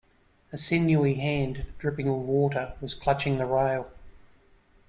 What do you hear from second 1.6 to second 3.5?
dripping with water, was clutching the